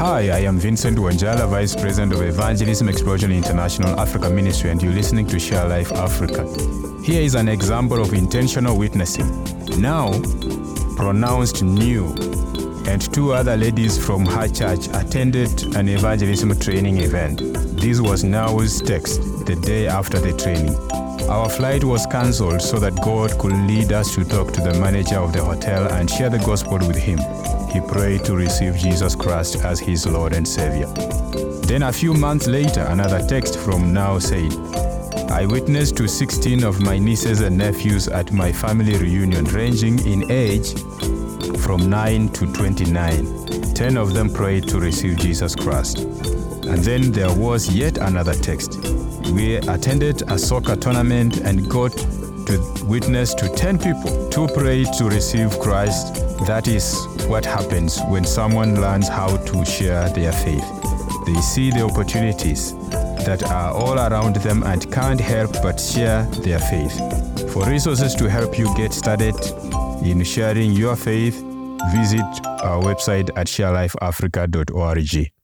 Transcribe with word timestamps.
Hi, 0.00 0.30
I 0.30 0.38
am 0.48 0.58
Vincent 0.58 0.96
Wanjala, 0.96 1.46
Vice 1.46 1.76
President 1.76 2.14
of 2.14 2.22
Evangelism 2.22 2.88
Explosion 2.88 3.30
International 3.30 4.00
Africa 4.00 4.30
Ministry, 4.30 4.70
and 4.70 4.82
you're 4.82 4.94
listening 4.94 5.26
to 5.26 5.38
Share 5.38 5.68
Life 5.68 5.92
Africa. 5.92 6.46
Here 7.04 7.20
is 7.20 7.34
an 7.34 7.48
example 7.48 8.00
of 8.00 8.14
intentional 8.14 8.78
witnessing. 8.78 9.28
Nou, 9.78 10.22
pronounced 10.96 11.62
new, 11.62 12.14
and 12.86 13.12
two 13.12 13.34
other 13.34 13.58
ladies 13.58 14.02
from 14.02 14.24
her 14.24 14.48
church 14.48 14.88
attended 14.94 15.76
an 15.76 15.86
evangelism 15.86 16.58
training 16.58 16.96
event. 17.02 17.42
This 17.78 18.00
was 18.00 18.24
Nou's 18.24 18.80
text 18.80 19.20
the 19.44 19.54
day 19.56 19.86
after 19.86 20.18
the 20.18 20.32
training. 20.32 21.09
Our 21.30 21.48
flight 21.48 21.84
was 21.84 22.06
cancelled 22.06 22.60
so 22.60 22.80
that 22.80 23.00
God 23.02 23.38
could 23.38 23.52
lead 23.52 23.92
us 23.92 24.12
to 24.16 24.24
talk 24.24 24.52
to 24.52 24.60
the 24.60 24.74
manager 24.80 25.16
of 25.16 25.32
the 25.32 25.44
hotel 25.44 25.86
and 25.92 26.10
share 26.10 26.28
the 26.28 26.38
gospel 26.38 26.78
with 26.78 26.96
him. 26.96 27.20
He 27.70 27.80
prayed 27.80 28.24
to 28.24 28.34
receive 28.34 28.74
Jesus 28.74 29.14
Christ 29.14 29.64
as 29.64 29.78
his 29.78 30.08
Lord 30.08 30.32
and 30.32 30.46
Savior. 30.46 30.86
Then, 31.68 31.84
a 31.84 31.92
few 31.92 32.14
months 32.14 32.48
later, 32.48 32.80
another 32.80 33.24
text 33.24 33.60
from 33.60 33.92
Nou 33.92 34.18
said, 34.18 34.52
I 35.30 35.46
witnessed 35.46 35.96
to 35.98 36.08
16 36.08 36.64
of 36.64 36.80
my 36.80 36.98
nieces 36.98 37.42
and 37.42 37.56
nephews 37.56 38.08
at 38.08 38.32
my 38.32 38.50
family 38.50 38.96
reunion, 38.96 39.44
ranging 39.44 40.04
in 40.04 40.28
age 40.32 40.74
from 41.60 41.88
9 41.88 42.28
to 42.30 42.52
29. 42.52 43.74
10 43.74 43.96
of 43.96 44.14
them 44.14 44.34
prayed 44.34 44.66
to 44.68 44.80
receive 44.80 45.16
Jesus 45.16 45.54
Christ. 45.54 45.98
And 46.00 46.82
then 46.82 47.12
there 47.12 47.32
was 47.32 47.72
yet 47.72 47.98
another 47.98 48.34
text. 48.34 48.80
We 49.32 49.56
attended 49.56 50.22
a 50.30 50.38
soccer 50.38 50.76
tournament 50.76 51.38
and 51.38 51.68
got 51.68 51.92
to 51.92 52.84
witness 52.84 53.34
to 53.34 53.48
10 53.48 53.78
people. 53.78 54.28
to 54.30 54.48
pray 54.48 54.84
to 54.84 55.04
receive 55.04 55.58
Christ. 55.58 56.14
That 56.46 56.68
is 56.68 56.96
what 57.26 57.44
happens 57.44 58.00
when 58.08 58.24
someone 58.24 58.80
learns 58.80 59.08
how 59.08 59.36
to 59.36 59.64
share 59.64 60.08
their 60.10 60.32
faith. 60.32 60.64
They 61.26 61.40
see 61.40 61.70
the 61.70 61.82
opportunities 61.82 62.74
that 63.26 63.42
are 63.42 63.72
all 63.72 63.98
around 63.98 64.36
them 64.36 64.62
and 64.62 64.90
can't 64.92 65.20
help 65.20 65.52
but 65.62 65.78
share 65.78 66.24
their 66.42 66.58
faith. 66.58 66.96
For 67.52 67.64
resources 67.66 68.14
to 68.16 68.30
help 68.30 68.58
you 68.58 68.74
get 68.76 68.92
started 68.92 69.34
in 70.02 70.24
sharing 70.24 70.72
your 70.72 70.96
faith, 70.96 71.34
visit 71.92 72.46
our 72.46 72.82
website 72.82 73.30
at 73.36 73.46
sharelifeafrica.org. 73.46 75.39